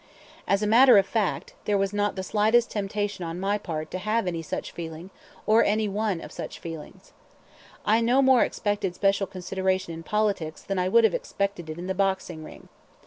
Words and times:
As 0.47 0.63
a 0.63 0.65
matter 0.67 0.97
of 0.97 1.05
fact, 1.05 1.53
there 1.65 1.77
was 1.77 1.93
not 1.93 2.15
the 2.15 2.23
slightest 2.23 2.71
temptation 2.71 3.23
on 3.23 3.39
my 3.39 3.59
part 3.59 3.91
to 3.91 3.99
have 3.99 4.25
any 4.25 4.41
such 4.41 4.71
feeling 4.71 5.11
or 5.45 5.63
any 5.63 5.87
one 5.87 6.21
of 6.21 6.31
such 6.31 6.57
feelings. 6.57 7.11
I 7.85 8.01
no 8.01 8.23
more 8.23 8.41
expected 8.43 8.95
special 8.95 9.27
consideration 9.27 9.93
in 9.93 10.01
politics 10.01 10.63
than 10.63 10.79
I 10.79 10.89
would 10.89 11.03
have 11.03 11.13
expected 11.13 11.69
it 11.69 11.77
in 11.77 11.85
the 11.85 11.93
boxing 11.93 12.43
ring. 12.43 12.67